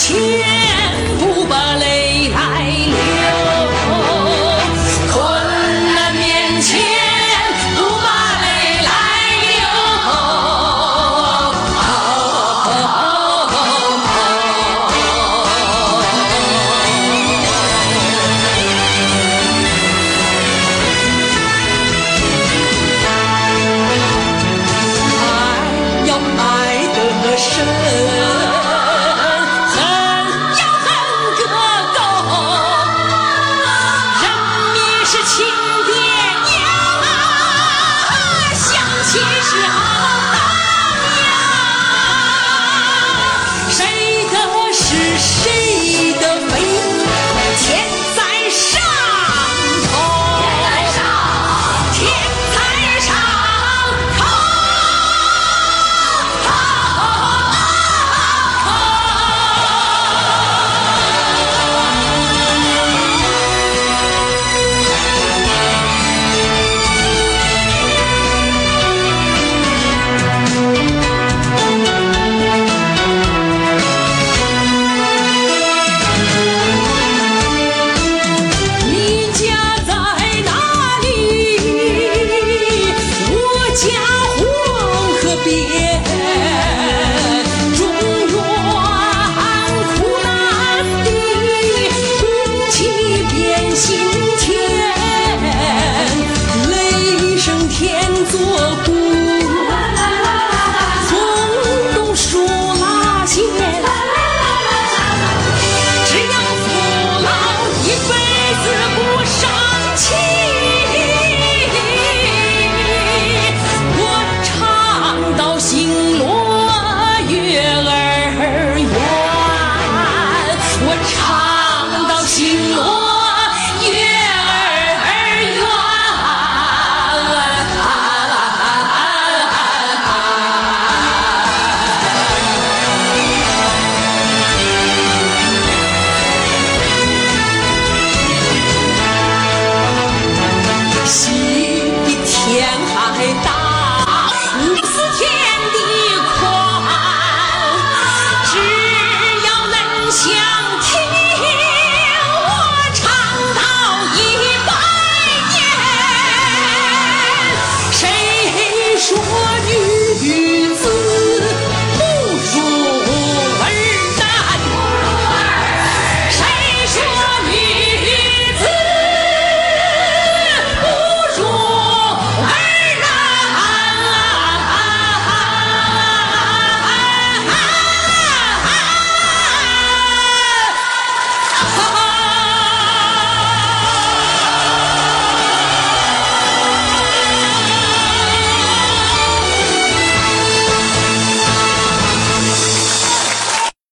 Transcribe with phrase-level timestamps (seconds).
[0.00, 0.59] 亲人